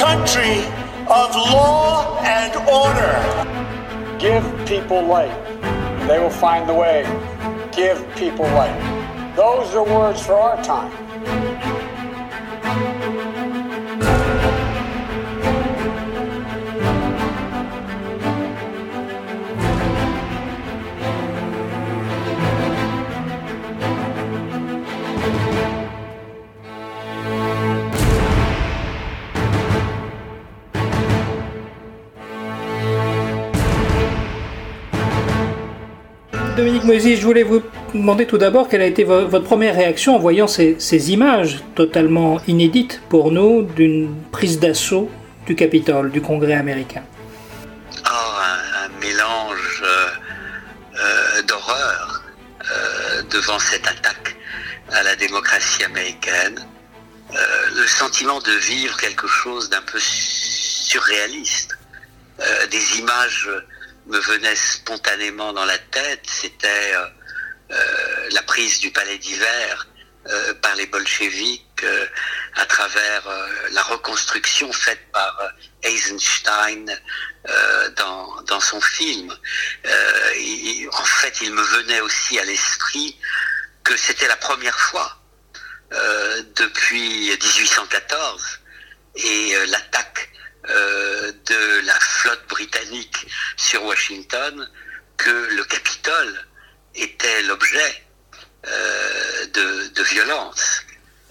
[0.00, 0.60] country
[1.08, 4.18] of law and order.
[4.18, 5.36] Give people light.
[6.08, 7.02] They will find the way.
[7.70, 9.34] Give people light.
[9.36, 10.90] Those are words for our time.
[36.60, 37.62] Dominique Moisy, je voulais vous
[37.94, 43.00] demander tout d'abord quelle a été votre première réaction en voyant ces, images totalement inédites
[43.08, 45.10] pour nous d'une prise d'assaut
[45.46, 47.02] du Capitole, du Congrès américain.
[48.04, 50.06] Oh, un, mélange euh,
[50.98, 52.24] euh, d'horreur
[52.60, 54.36] euh, devant cette attaque
[54.92, 56.60] à la démocratie américaine,
[57.74, 61.78] le sentiment de vivre quelque chose d'un peu surréaliste,
[62.70, 63.48] des images
[64.10, 67.06] me venait spontanément dans la tête, c'était euh,
[67.70, 69.86] euh, la prise du palais d'hiver
[70.28, 71.84] euh, par les bolcheviks
[72.56, 73.22] à travers
[73.72, 75.34] la reconstruction faite par
[75.82, 76.84] Eisenstein
[77.96, 79.32] dans, dans, son film.
[79.32, 83.16] en fait, il me venait aussi à l'esprit
[83.82, 85.22] que c'était la première fois
[86.54, 88.60] depuis 1814
[89.14, 90.19] et l'attaque
[90.68, 94.68] euh, de la flotte britannique sur Washington
[95.16, 96.34] que le Capitole
[96.94, 98.04] était l'objet
[98.66, 100.82] euh, de, violence.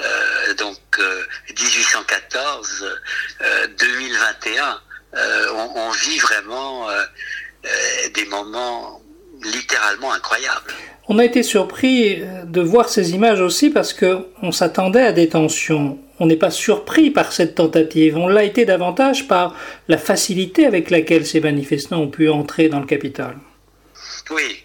[0.00, 0.78] Euh, donc
[1.50, 2.98] 1814,
[3.78, 4.80] 2021,
[5.52, 6.88] on, on, vit vraiment
[8.14, 9.02] des moments
[9.42, 10.72] littéralement incroyables.
[11.08, 15.98] On a été surpris de voir ces images aussi parce qu'on s'attendait à des tensions
[16.20, 19.54] on n'est pas surpris par cette tentative, on l'a été davantage par
[19.88, 23.38] la facilité avec laquelle ces manifestants ont pu entrer dans le Capitole.
[24.30, 24.64] Oui,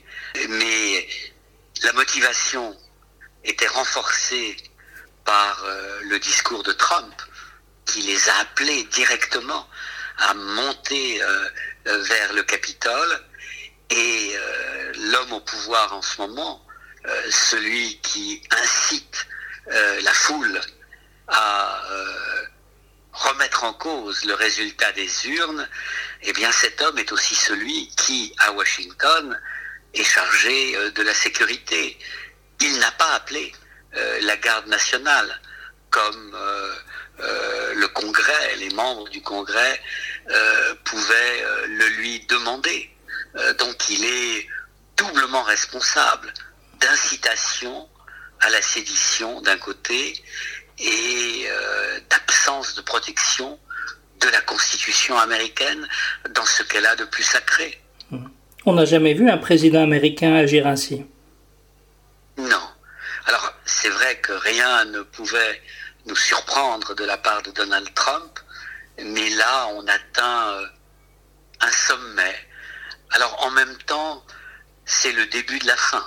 [0.49, 1.05] mais
[1.83, 2.75] la motivation
[3.43, 4.55] était renforcée
[5.25, 7.13] par euh, le discours de Trump,
[7.85, 9.67] qui les a appelés directement
[10.17, 11.49] à monter euh,
[11.87, 13.19] euh, vers le Capitole.
[13.89, 14.33] Et
[15.11, 16.65] l'homme au pouvoir en ce moment,
[17.29, 19.27] celui qui incite
[19.67, 20.59] la foule
[21.33, 22.45] à euh,
[23.11, 25.67] remettre en cause le résultat des urnes,
[26.21, 29.39] eh bien cet homme est aussi celui qui, à Washington,
[29.93, 31.97] est chargé euh, de la sécurité.
[32.61, 33.51] Il n'a pas appelé
[33.95, 35.39] euh, la garde nationale
[35.89, 36.35] comme
[37.19, 39.79] le Congrès, les membres du Congrès
[40.83, 42.89] pouvaient le lui demander.
[43.59, 44.47] donc il est
[44.97, 46.33] doublement responsable
[46.79, 47.87] d'incitation
[48.39, 50.15] à la sédition d'un côté
[50.83, 53.59] et euh, d'absence de protection
[54.21, 55.87] de la Constitution américaine
[56.31, 57.81] dans ce qu'elle a de plus sacré.
[58.65, 61.05] On n'a jamais vu un président américain agir ainsi.
[62.37, 62.67] Non.
[63.25, 65.61] Alors, c'est vrai que rien ne pouvait
[66.05, 68.39] nous surprendre de la part de Donald Trump,
[68.97, 70.65] mais là, on atteint euh,
[71.61, 72.35] un sommet.
[73.11, 74.23] Alors, en même temps,
[74.85, 76.05] c'est le début de la fin.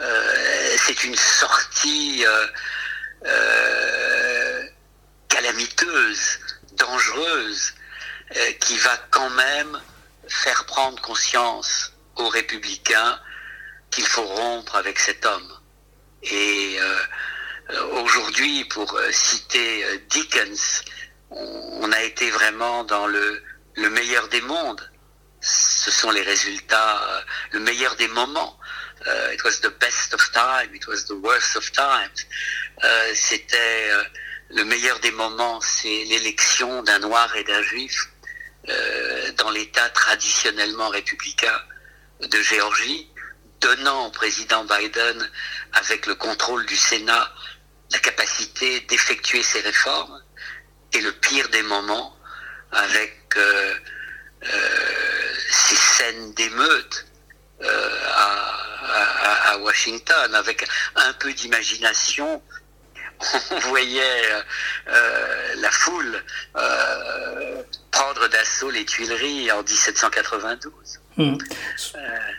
[0.00, 2.46] Euh, c'est une sortie euh,
[5.28, 6.38] calamiteuse,
[6.72, 7.74] dangereuse,
[8.36, 9.80] euh, qui va quand même
[10.26, 13.18] faire prendre conscience aux républicains
[13.90, 15.52] qu'il faut rompre avec cet homme.
[16.22, 20.82] Et euh, aujourd'hui, pour citer Dickens,
[21.30, 23.42] on, a été vraiment dans le
[23.90, 24.90] meilleur des mondes.
[25.40, 28.57] Ce sont les résultats, le meilleur des moments.
[29.32, 32.26] It was the best of time, it was the worst of times.
[32.84, 34.04] Euh, c'était euh,
[34.50, 38.08] le meilleur des moments, c'est l'élection d'un noir et d'un juif
[38.68, 41.60] euh, dans l'État traditionnellement républicain
[42.20, 43.10] de Géorgie,
[43.60, 45.28] donnant au président Biden,
[45.72, 47.32] avec le contrôle du Sénat,
[47.90, 50.22] la capacité d'effectuer ces réformes.
[50.92, 52.16] Et le pire des moments,
[52.72, 53.36] avec
[55.50, 57.06] ces scènes d'émeute
[57.64, 60.66] à, à, Washington, avec
[60.96, 62.40] un peu d'imagination,
[63.50, 64.40] on voyait euh,
[64.92, 66.22] euh, la foule
[66.56, 70.72] euh, prendre d'assaut les Tuileries en 1792.
[71.16, 71.36] Hmm.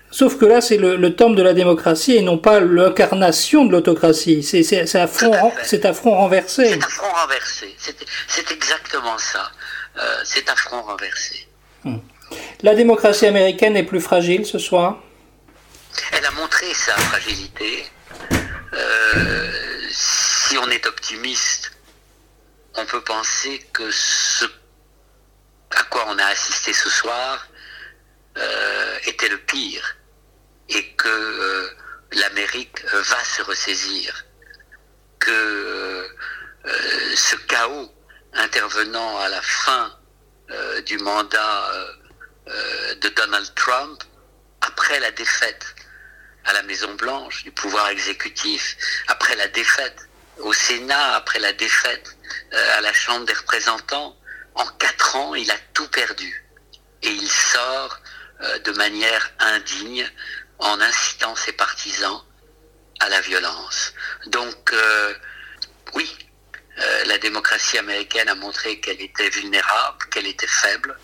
[0.10, 3.74] Sauf que là, c'est le, le, temple de la démocratie et non pas l'incarnation de
[3.74, 4.42] l'autocratie.
[4.42, 6.70] C'est un, front, c'est un front renversé.
[6.70, 7.76] C'est un front renversé.
[8.28, 9.52] C'est exactement ça.
[10.24, 11.48] c'est un front renversé.
[11.84, 11.98] Hmm.
[12.62, 15.00] La démocratie américaine est plus fragile ce soir?
[16.12, 17.90] Elle a montré sa fragilité.
[18.74, 21.72] Euh, si on est optimiste,
[22.76, 24.46] on peut penser que ce
[25.90, 27.48] quoi on a assisté ce soir
[28.38, 29.98] euh, était le pire
[30.68, 31.70] et que euh,
[32.12, 34.26] l'Amérique va se ressaisir,
[35.20, 36.08] que
[37.16, 37.92] ce chaos
[38.34, 39.96] intervenant à la fin
[40.86, 41.72] du mandat
[42.48, 44.04] de Donald Trump,
[44.62, 45.76] après la défaite
[46.50, 48.76] à la Maison Blanche du pouvoir exécutif,
[49.08, 50.10] après la défaite
[50.40, 52.18] au Sénat, après la défaite
[52.52, 54.18] à la Chambre des représentants,
[54.56, 56.46] en quatre ans, il a tout perdu.
[57.04, 58.00] Et il sort
[58.42, 60.10] euh, de manière indigne
[60.58, 62.22] en incitant ses partisans
[63.00, 63.94] à la violence.
[64.26, 65.14] Donc, euh,
[65.94, 66.18] oui,
[66.80, 70.98] euh, la démocratie américaine a montré qu'elle était vulnérable, qu'elle était faible,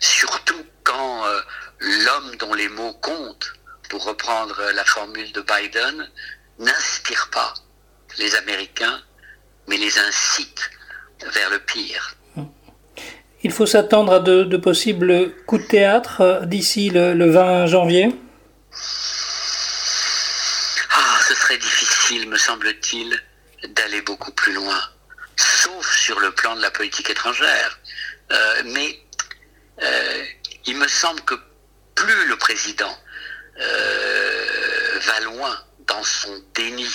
[0.00, 1.24] surtout quand
[1.78, 3.53] l'homme dont les mots comptent,
[3.94, 6.10] pour reprendre la formule de Biden,
[6.58, 7.54] n'inspire pas
[8.18, 9.00] les Américains,
[9.68, 10.68] mais les incite
[11.32, 12.16] vers le pire.
[13.44, 18.08] Il faut s'attendre à de, possibles coups de théâtre euh, d'ici le, 20 janvier?
[20.90, 23.16] Ah, ce serait difficile, me semble-t-il,
[23.76, 24.80] d'aller beaucoup plus loin,
[25.36, 27.78] sauf sur le plan de la politique étrangère.
[28.32, 28.98] Euh, mais
[29.84, 30.24] euh,
[30.66, 31.36] il me semble que
[31.94, 32.98] plus le président
[33.56, 36.88] va loin dans son déni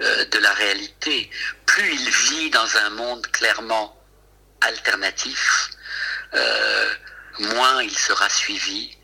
[0.00, 1.30] euh, de la réalité,
[1.66, 3.96] plus il vit dans un monde clairement
[4.60, 5.70] alternatif,
[6.34, 6.94] euh,
[7.38, 8.98] moins il sera suivi,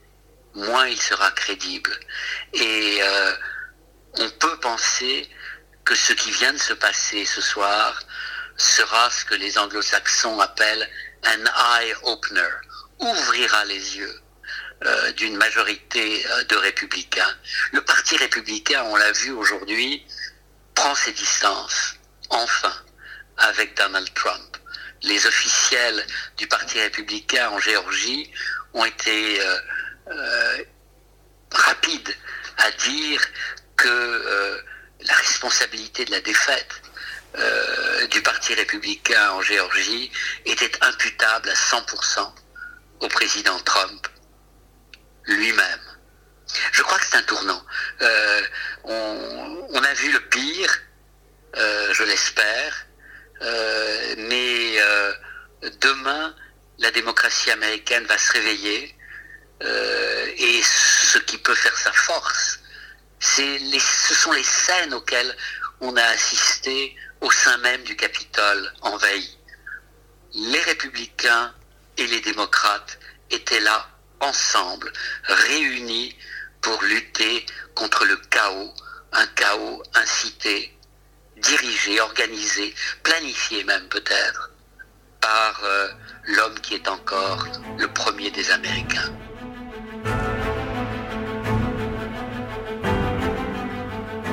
[0.54, 1.96] moins il sera crédible.
[2.54, 3.32] Et euh,
[4.14, 5.30] on peut penser
[5.84, 8.02] que ce qui vient de se passer ce soir
[8.56, 10.90] sera ce que les anglo-saxons appellent
[11.22, 11.44] un
[11.78, 12.50] eye-opener,
[12.98, 14.20] ouvrira les yeux
[15.16, 17.36] d'une majorité de républicains.
[17.72, 20.06] Le Parti républicain, on l'a vu aujourd'hui,
[20.74, 21.96] prend ses distances,
[22.30, 22.74] enfin,
[23.36, 24.56] avec Donald Trump.
[25.02, 26.06] Les officiels
[26.36, 28.30] du Parti républicain en Géorgie
[28.74, 29.58] ont été euh,
[30.08, 30.64] euh,
[31.52, 32.14] rapides
[32.58, 33.20] à dire
[33.76, 34.60] que euh,
[35.02, 36.82] la responsabilité de la défaite
[38.10, 40.10] du Parti républicain en Géorgie
[40.46, 42.28] était imputable à 100%
[42.98, 44.08] au président Trump
[45.34, 45.80] lui-même.
[46.72, 47.64] Je crois que c'est un tournant.
[48.02, 48.42] Euh,
[48.84, 50.78] on, a vu le pire,
[51.56, 52.86] euh, je l'espère,
[53.42, 54.76] euh, mais
[55.80, 56.34] demain,
[56.78, 58.96] la démocratie américaine va se réveiller
[59.62, 62.60] et ce qui peut faire sa force,
[63.38, 65.36] les, ce sont les scènes auxquelles
[65.80, 69.38] on a assisté au sein même du Capitole envahi.
[70.32, 71.54] Les républicains
[71.98, 72.98] et les démocrates
[73.30, 73.86] étaient là
[74.20, 74.92] ensemble,
[75.24, 76.16] réunis
[76.60, 78.72] pour lutter contre le chaos,
[79.12, 80.76] un chaos incité,
[81.36, 84.50] dirigé, organisé, planifié même peut-être,
[85.20, 85.88] par euh,
[86.24, 87.46] l'homme qui est encore
[87.78, 89.12] le premier des Américains.